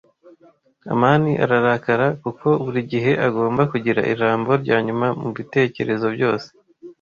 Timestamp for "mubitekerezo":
5.21-6.07